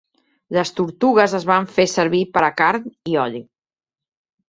[0.57, 3.47] Les tortugues es van fer servir per a carn i oli.